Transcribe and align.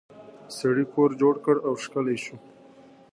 سړي 0.57 0.85
کور 0.93 1.09
جوړ 1.21 1.35
کړ 1.45 1.55
او 1.67 1.73
ښکلی 1.83 2.17
شو. 2.23 2.35